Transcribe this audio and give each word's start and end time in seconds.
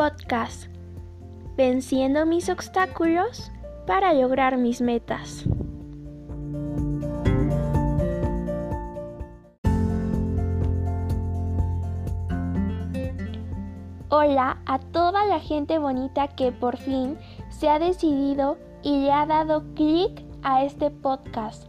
podcast, 0.00 0.68
venciendo 1.58 2.24
mis 2.24 2.48
obstáculos 2.48 3.52
para 3.86 4.14
lograr 4.14 4.56
mis 4.56 4.80
metas. 4.80 5.44
Hola 14.08 14.56
a 14.64 14.78
toda 14.78 15.26
la 15.26 15.38
gente 15.38 15.78
bonita 15.78 16.28
que 16.28 16.50
por 16.50 16.78
fin 16.78 17.18
se 17.50 17.68
ha 17.68 17.78
decidido 17.78 18.56
y 18.82 19.02
le 19.02 19.12
ha 19.12 19.26
dado 19.26 19.64
clic 19.74 20.24
a 20.42 20.64
este 20.64 20.90
podcast. 20.90 21.66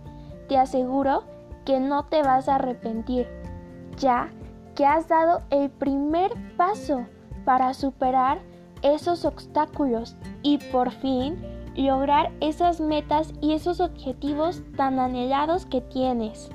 Te 0.48 0.58
aseguro 0.58 1.26
que 1.66 1.82
no 1.82 2.06
te 2.06 2.24
vas 2.24 2.48
a 2.48 2.56
arrepentir, 2.56 3.28
ya 3.98 4.30
que 4.76 4.86
has 4.86 5.10
dado 5.10 5.42
el 5.50 5.70
primer 5.70 6.32
paso 6.56 7.06
para 7.46 7.74
superar 7.74 8.40
esos 8.82 9.26
obstáculos 9.26 10.16
y 10.42 10.58
por 10.72 10.92
fin 10.92 11.38
lograr 11.76 12.32
esas 12.42 12.82
metas 12.82 13.34
y 13.42 13.54
esos 13.54 13.80
objetivos 13.80 14.62
tan 14.76 15.00
anhelados 15.00 15.66
que 15.66 15.82
tienes. 15.82 16.50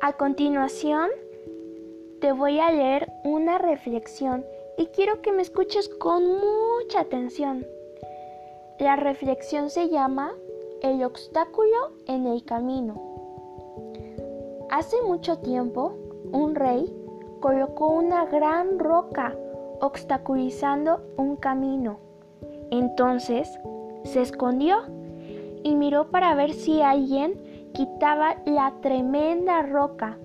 A 0.00 0.12
continuación, 0.12 1.10
te 2.20 2.32
voy 2.32 2.60
a 2.60 2.70
leer 2.70 3.12
una 3.24 3.58
reflexión 3.58 4.44
y 4.78 4.86
quiero 4.86 5.20
que 5.20 5.32
me 5.32 5.42
escuches 5.42 5.88
con 5.88 6.24
mucha 6.24 7.00
atención. 7.00 7.66
La 8.78 8.94
reflexión 8.94 9.70
se 9.70 9.88
llama 9.88 10.30
El 10.82 11.02
obstáculo 11.02 11.96
en 12.06 12.26
el 12.26 12.44
camino. 12.44 12.94
Hace 14.70 15.02
mucho 15.02 15.38
tiempo, 15.38 15.96
un 16.30 16.54
rey 16.54 16.94
colocó 17.40 17.88
una 17.88 18.26
gran 18.26 18.78
roca 18.78 19.34
obstaculizando 19.80 21.00
un 21.16 21.34
camino. 21.34 21.98
Entonces 22.70 23.50
se 24.04 24.22
escondió 24.22 24.76
y 25.64 25.74
miró 25.74 26.12
para 26.12 26.36
ver 26.36 26.52
si 26.52 26.80
alguien 26.80 27.34
quitaba 27.74 28.36
la 28.46 28.74
tremenda 28.80 29.62
roca. 29.62 30.18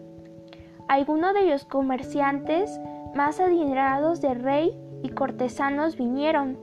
Algunos 0.87 1.33
de 1.33 1.49
los 1.49 1.65
comerciantes 1.65 2.79
más 3.15 3.39
adinerados 3.39 4.21
del 4.21 4.43
rey 4.43 4.79
y 5.01 5.09
cortesanos 5.09 5.97
vinieron 5.97 6.59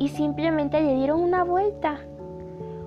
y 0.00 0.08
simplemente 0.08 0.80
le 0.80 0.94
dieron 0.94 1.20
una 1.20 1.44
vuelta. 1.44 2.00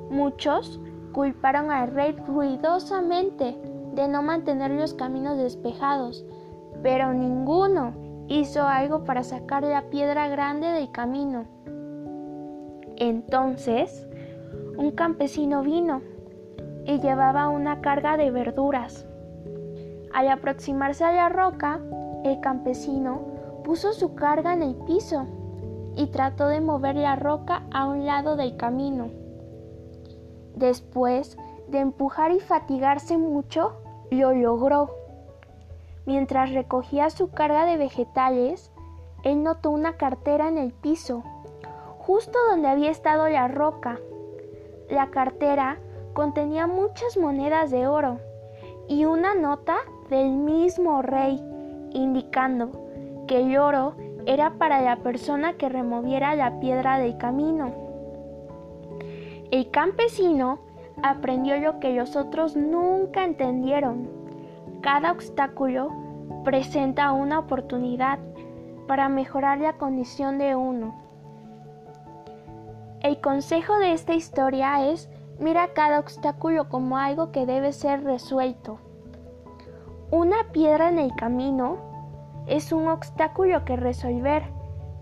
Muchos 0.09 0.81
culparon 1.13 1.69
al 1.69 1.91
rey 1.91 2.11
ruidosamente 2.27 3.55
de 3.93 4.07
no 4.07 4.23
mantener 4.23 4.71
los 4.71 4.95
caminos 4.95 5.37
despejados, 5.37 6.25
pero 6.81 7.13
ninguno 7.13 7.93
hizo 8.27 8.63
algo 8.63 9.03
para 9.03 9.23
sacar 9.23 9.63
la 9.63 9.83
piedra 9.91 10.27
grande 10.27 10.67
del 10.67 10.91
camino. 10.91 11.45
Entonces, 12.97 14.07
un 14.77 14.91
campesino 14.91 15.61
vino 15.61 16.01
y 16.85 16.99
llevaba 16.99 17.47
una 17.47 17.79
carga 17.81 18.17
de 18.17 18.31
verduras. 18.31 19.05
Al 20.15 20.29
aproximarse 20.29 21.03
a 21.03 21.11
la 21.11 21.29
roca, 21.29 21.79
el 22.23 22.39
campesino 22.39 23.21
puso 23.63 23.93
su 23.93 24.15
carga 24.15 24.53
en 24.53 24.63
el 24.63 24.75
piso 24.87 25.27
y 25.95 26.07
trató 26.07 26.47
de 26.47 26.61
mover 26.61 26.95
la 26.95 27.15
roca 27.15 27.63
a 27.71 27.87
un 27.87 28.05
lado 28.05 28.35
del 28.35 28.57
camino. 28.57 29.09
Después 30.55 31.37
de 31.67 31.79
empujar 31.79 32.31
y 32.31 32.39
fatigarse 32.39 33.17
mucho, 33.17 33.73
lo 34.11 34.33
logró. 34.33 34.89
Mientras 36.05 36.51
recogía 36.51 37.09
su 37.09 37.31
carga 37.31 37.65
de 37.65 37.77
vegetales, 37.77 38.71
él 39.23 39.43
notó 39.43 39.71
una 39.71 39.97
cartera 39.97 40.47
en 40.49 40.57
el 40.57 40.73
piso, 40.73 41.23
justo 41.99 42.37
donde 42.49 42.67
había 42.67 42.91
estado 42.91 43.29
la 43.29 43.47
roca. 43.47 43.97
La 44.89 45.09
cartera 45.09 45.79
contenía 46.13 46.67
muchas 46.67 47.17
monedas 47.17 47.71
de 47.71 47.87
oro 47.87 48.19
y 48.87 49.05
una 49.05 49.33
nota 49.33 49.77
del 50.09 50.29
mismo 50.29 51.01
rey, 51.01 51.41
indicando 51.91 52.71
que 53.27 53.39
el 53.39 53.57
oro 53.57 53.95
era 54.25 54.51
para 54.57 54.81
la 54.81 54.97
persona 54.97 55.53
que 55.53 55.69
removiera 55.69 56.35
la 56.35 56.59
piedra 56.59 56.97
del 56.97 57.17
camino. 57.17 57.73
El 59.51 59.69
campesino 59.69 60.59
aprendió 61.01 61.57
lo 61.59 61.79
que 61.79 61.93
los 61.93 62.15
otros 62.15 62.55
nunca 62.55 63.23
entendieron. 63.23 64.07
Cada 64.81 65.11
obstáculo 65.11 65.89
presenta 66.43 67.11
una 67.11 67.39
oportunidad 67.39 68.19
para 68.87 69.09
mejorar 69.09 69.59
la 69.59 69.73
condición 69.73 70.37
de 70.37 70.55
uno. 70.55 70.95
El 73.01 73.19
consejo 73.19 73.77
de 73.79 73.93
esta 73.93 74.13
historia 74.13 74.89
es 74.89 75.09
mira 75.39 75.73
cada 75.73 75.99
obstáculo 75.99 76.69
como 76.69 76.97
algo 76.97 77.31
que 77.31 77.45
debe 77.45 77.73
ser 77.73 78.03
resuelto. 78.03 78.79
Una 80.11 80.51
piedra 80.51 80.89
en 80.89 80.99
el 80.99 81.13
camino 81.15 81.92
es 82.47 82.71
un 82.71 82.87
obstáculo 82.87 83.65
que 83.65 83.75
resolver 83.75 84.43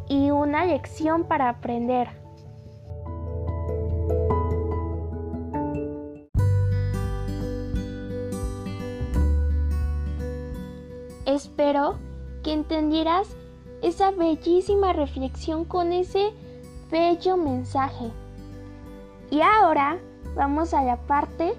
y 0.08 0.32
una 0.32 0.66
lección 0.66 1.24
para 1.24 1.50
aprender. 1.50 2.10
Espero 11.26 11.98
que 12.44 12.52
entendieras 12.52 13.36
esa 13.82 14.12
bellísima 14.12 14.94
reflexión 14.94 15.66
con 15.66 15.94
ese 15.94 16.34
bello 16.92 17.38
mensaje. 17.38 18.12
Y 19.30 19.42
ahora 19.42 19.98
vamos 20.36 20.74
a 20.74 20.84
la 20.84 20.98
parte 20.98 21.54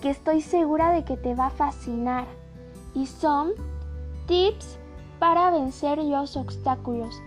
que 0.00 0.10
estoy 0.10 0.40
segura 0.40 0.92
de 0.92 1.04
que 1.04 1.16
te 1.16 1.34
va 1.34 1.46
a 1.46 1.50
fascinar 1.50 2.26
y 2.94 3.06
son 3.06 3.50
tips 4.26 4.78
para 5.20 5.50
vencer 5.50 5.98
los 5.98 6.36
obstáculos. 6.36 7.22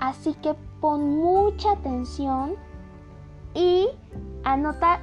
Así 0.00 0.34
que 0.42 0.54
pon 0.80 1.18
mucha 1.18 1.72
atención 1.72 2.56
y 3.54 3.86
anota 4.42 5.00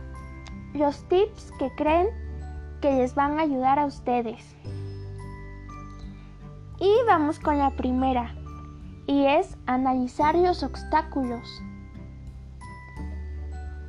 los 0.73 1.07
tips 1.07 1.53
que 1.57 1.73
creen 1.75 2.09
que 2.81 2.91
les 2.93 3.15
van 3.15 3.39
a 3.39 3.43
ayudar 3.43 3.79
a 3.79 3.85
ustedes. 3.85 4.55
Y 6.79 6.91
vamos 7.07 7.39
con 7.39 7.59
la 7.59 7.69
primera, 7.71 8.35
y 9.05 9.25
es 9.25 9.55
analizar 9.67 10.35
los 10.35 10.63
obstáculos. 10.63 11.47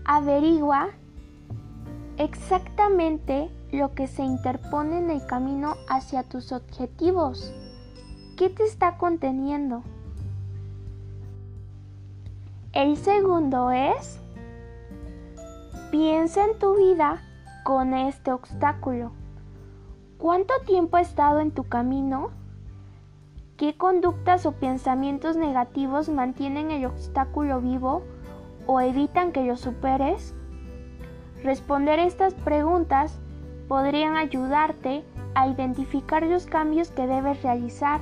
Averigua 0.05 0.91
exactamente 2.19 3.51
lo 3.73 3.95
que 3.95 4.07
se 4.07 4.23
interpone 4.23 4.99
en 4.99 5.11
el 5.11 5.27
camino 5.27 5.75
hacia 5.89 6.23
tus 6.23 6.53
objetivos. 6.53 7.55
¿Qué 8.37 8.49
te 8.49 8.65
está 8.65 8.97
conteniendo? 8.97 9.83
El 12.73 12.97
segundo 12.97 13.71
es, 13.71 14.19
piensa 15.91 16.47
en 16.47 16.59
tu 16.59 16.77
vida 16.77 17.21
con 17.63 17.93
este 17.93 18.33
obstáculo. 18.33 19.13
¿Cuánto 20.17 20.55
tiempo 20.67 20.97
ha 20.97 21.03
estado 21.03 21.41
en 21.41 21.51
tu 21.51 21.65
camino? 21.65 22.31
¿Qué 23.59 23.77
conductas 23.77 24.47
o 24.47 24.53
pensamientos 24.53 25.37
negativos 25.37 26.09
mantienen 26.09 26.71
el 26.71 26.87
obstáculo 26.87 27.61
vivo 27.61 28.03
o 28.67 28.81
evitan 28.81 29.33
que 29.33 29.45
lo 29.45 29.59
superes? 29.59 30.35
Responder 31.45 31.99
estas 31.99 32.33
preguntas 32.33 33.21
podrían 33.69 34.17
ayudarte 34.17 35.05
a 35.35 35.49
identificar 35.49 36.23
los 36.23 36.47
cambios 36.47 36.91
que 36.91 37.07
debes 37.07 37.43
realizar 37.43 38.01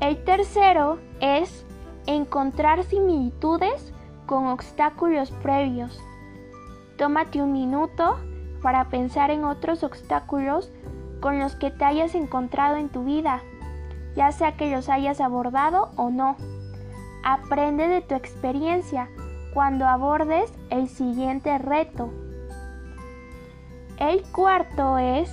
el 0.00 0.22
tercero 0.24 0.98
es 1.20 1.64
encontrar 2.06 2.84
similitudes 2.84 3.92
con 4.26 4.46
obstáculos 4.46 5.30
previos. 5.42 5.98
Tómate 6.98 7.42
un 7.42 7.52
minuto 7.52 8.18
para 8.62 8.88
pensar 8.88 9.30
en 9.30 9.44
otros 9.44 9.82
obstáculos 9.82 10.70
con 11.20 11.38
los 11.38 11.56
que 11.56 11.70
te 11.70 11.84
hayas 11.84 12.14
encontrado 12.14 12.76
en 12.76 12.88
tu 12.88 13.04
vida, 13.04 13.42
ya 14.14 14.32
sea 14.32 14.56
que 14.56 14.70
los 14.70 14.88
hayas 14.88 15.20
abordado 15.20 15.90
o 15.96 16.10
no. 16.10 16.36
Aprende 17.22 17.88
de 17.88 18.02
tu 18.02 18.14
experiencia 18.14 19.08
cuando 19.54 19.86
abordes 19.86 20.52
el 20.70 20.88
siguiente 20.88 21.56
reto. 21.58 22.10
El 23.98 24.22
cuarto 24.24 24.98
es 24.98 25.30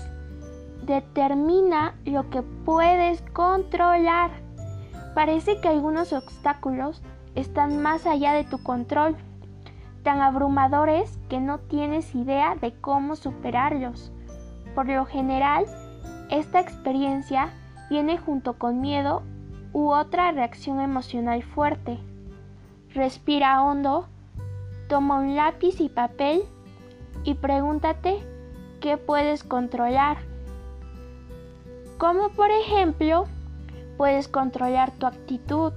determina 0.83 1.95
lo 2.06 2.30
que 2.30 2.42
puedes 2.42 3.21
controlar. 3.33 4.43
Parece 5.13 5.62
que 5.62 5.68
algunos 5.68 6.12
obstáculos 6.13 7.01
están 7.36 7.81
más 7.81 8.06
allá 8.06 8.33
de 8.33 8.44
tu 8.44 8.62
control, 8.62 9.15
tan 10.04 10.21
abrumadores 10.21 11.18
que 11.30 11.39
no 11.39 11.60
tienes 11.60 12.13
idea 12.15 12.56
de 12.56 12.74
cómo 12.74 13.15
superarlos. 13.15 14.12
Por 14.75 14.88
lo 14.88 15.06
general, 15.06 15.65
esta 16.30 16.60
experiencia 16.60 17.54
viene 17.89 18.18
junto 18.18 18.57
con 18.57 18.81
miedo 18.81 19.24
u 19.71 19.92
otra 19.92 20.31
reacción 20.31 20.80
emocional 20.80 21.44
fuerte. 21.44 22.00
Respira 22.94 23.63
hondo, 23.63 24.07
toma 24.88 25.19
un 25.19 25.36
lápiz 25.36 25.80
y 25.80 25.89
papel 25.89 26.44
y 27.24 27.36
pregúntate 27.36 28.19
qué 28.81 28.98
puedes 28.98 29.44
controlar. 29.44 30.18
Como 31.98 32.30
por 32.30 32.51
ejemplo, 32.51 33.25
puedes 33.98 34.28
controlar 34.28 34.92
tu 34.92 35.06
actitud, 35.06 35.74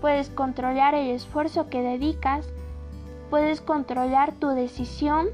puedes 0.00 0.30
controlar 0.30 0.94
el 0.94 1.10
esfuerzo 1.10 1.68
que 1.68 1.82
dedicas, 1.82 2.48
puedes 3.30 3.60
controlar 3.60 4.32
tu 4.32 4.48
decisión 4.48 5.28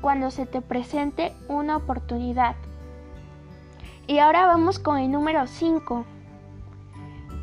cuando 0.00 0.30
se 0.30 0.46
te 0.46 0.62
presente 0.62 1.34
una 1.48 1.76
oportunidad. 1.76 2.56
Y 4.06 4.18
ahora 4.18 4.46
vamos 4.46 4.78
con 4.78 4.98
el 4.98 5.10
número 5.10 5.46
5. 5.46 6.04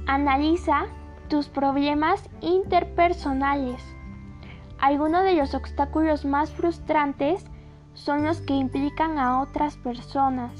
Analiza 0.07 0.85
tus 1.29 1.47
problemas 1.47 2.29
interpersonales. 2.41 3.81
Algunos 4.79 5.23
de 5.23 5.33
los 5.33 5.53
obstáculos 5.53 6.25
más 6.25 6.51
frustrantes 6.51 7.45
son 7.93 8.23
los 8.23 8.41
que 8.41 8.53
implican 8.53 9.17
a 9.17 9.41
otras 9.41 9.75
personas. 9.77 10.51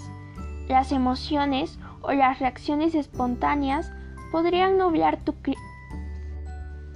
Las 0.68 0.92
emociones 0.92 1.78
o 2.02 2.12
las 2.12 2.40
reacciones 2.40 2.96
espontáneas 2.96 3.92
podrían 4.32 4.78
nublar 4.78 5.18
tu, 5.24 5.34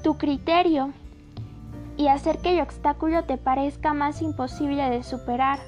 tu 0.03 0.17
criterio 0.17 0.91
y 1.97 2.07
hacer 2.07 2.39
que 2.39 2.53
el 2.53 2.61
obstáculo 2.61 3.23
te 3.23 3.37
parezca 3.37 3.93
más 3.93 4.21
imposible 4.21 4.89
de 4.89 5.03
superar. 5.03 5.59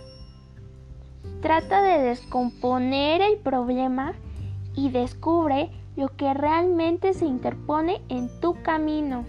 Trata 1.42 1.82
de 1.82 2.00
descomponer 2.00 3.22
el 3.22 3.38
problema 3.38 4.14
y 4.76 4.90
descubre 4.90 5.70
lo 5.96 6.10
que 6.16 6.34
realmente 6.34 7.14
se 7.14 7.26
interpone 7.26 8.02
en 8.10 8.30
tu 8.40 8.62
camino. 8.64 9.26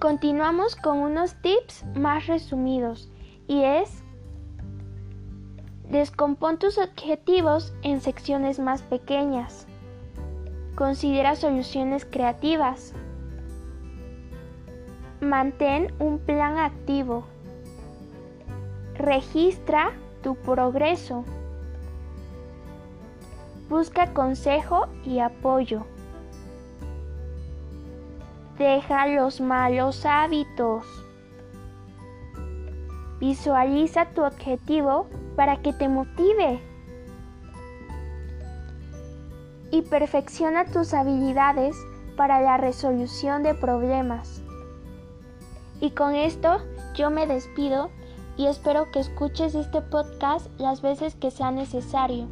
Continuamos 0.00 0.76
con 0.76 0.98
unos 0.98 1.34
tips 1.42 1.84
más 1.94 2.26
resumidos 2.26 3.10
y 3.46 3.62
es 3.62 4.02
descompón 5.90 6.58
tus 6.58 6.78
objetivos 6.78 7.72
en 7.82 8.00
secciones 8.00 8.58
más 8.58 8.82
pequeñas. 8.82 9.66
Considera 10.74 11.36
soluciones 11.36 12.04
creativas. 12.04 12.92
Mantén 15.20 15.92
un 15.98 16.18
plan 16.18 16.58
activo. 16.58 17.24
Registra 18.94 19.92
tu 20.22 20.34
progreso. 20.34 21.24
Busca 23.68 24.12
consejo 24.12 24.88
y 25.04 25.20
apoyo. 25.20 25.86
Deja 28.58 29.06
los 29.06 29.40
malos 29.40 30.04
hábitos. 30.04 30.84
Visualiza 33.18 34.06
tu 34.10 34.22
objetivo 34.22 35.06
para 35.36 35.58
que 35.62 35.72
te 35.72 35.88
motive. 35.88 36.60
Y 39.70 39.82
perfecciona 39.82 40.64
tus 40.64 40.94
habilidades 40.94 41.76
para 42.16 42.40
la 42.40 42.56
resolución 42.56 43.42
de 43.42 43.54
problemas. 43.54 44.42
Y 45.80 45.90
con 45.90 46.14
esto 46.14 46.58
yo 46.94 47.10
me 47.10 47.26
despido 47.26 47.90
y 48.36 48.46
espero 48.46 48.90
que 48.90 49.00
escuches 49.00 49.54
este 49.54 49.82
podcast 49.82 50.48
las 50.58 50.82
veces 50.82 51.14
que 51.14 51.30
sea 51.30 51.50
necesario. 51.50 52.28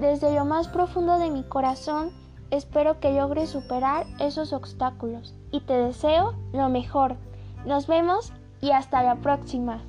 Desde 0.00 0.34
lo 0.34 0.44
más 0.44 0.68
profundo 0.68 1.18
de 1.18 1.30
mi 1.30 1.44
corazón, 1.44 2.10
espero 2.50 3.00
que 3.00 3.12
logres 3.12 3.50
superar 3.50 4.06
esos 4.18 4.52
obstáculos 4.52 5.34
y 5.50 5.60
te 5.60 5.74
deseo 5.74 6.34
lo 6.52 6.68
mejor. 6.68 7.16
Nos 7.64 7.86
vemos 7.86 8.32
y 8.60 8.70
hasta 8.72 9.02
la 9.02 9.16
próxima. 9.16 9.82